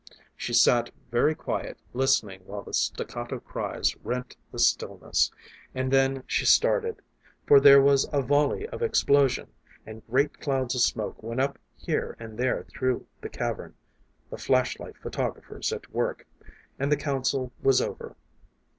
She 0.35 0.51
sat 0.53 0.89
very 1.11 1.35
quiet 1.35 1.77
listening 1.93 2.41
while 2.45 2.63
the 2.63 2.73
staccato 2.73 3.39
cries 3.39 3.95
rent 3.97 4.35
the 4.51 4.57
stillness; 4.57 5.29
and 5.75 5.93
then 5.93 6.23
she 6.25 6.43
started, 6.43 7.03
for 7.45 7.59
there 7.59 7.79
was 7.79 8.09
a 8.11 8.19
volley 8.23 8.67
of 8.69 8.81
explosion, 8.81 9.51
and 9.85 10.01
great 10.09 10.39
clouds 10.39 10.73
of 10.73 10.81
smoke 10.81 11.21
went 11.21 11.39
up 11.39 11.59
here 11.77 12.17
and 12.19 12.35
there 12.35 12.63
through 12.63 13.05
the 13.21 13.29
cavern 13.29 13.75
the 14.31 14.39
flash 14.39 14.79
light 14.79 14.97
photographers 14.97 15.71
at 15.71 15.91
work 15.93 16.25
and 16.79 16.91
the 16.91 16.97
council 16.97 17.51
was 17.61 17.79
over. 17.79 18.15